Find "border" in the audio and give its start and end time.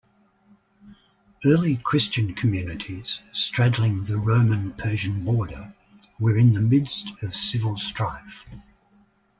5.23-5.75